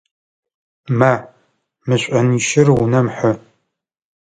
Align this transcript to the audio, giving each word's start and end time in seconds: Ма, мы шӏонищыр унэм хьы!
Ма, 0.99 1.13
мы 1.87 1.95
шӏонищыр 2.01 2.67
унэм 2.81 3.07
хьы! 3.15 3.31